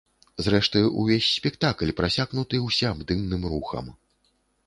[0.43, 3.85] Зрэшты, увесь спектакль прасякнуты ўсеабдымным рухам.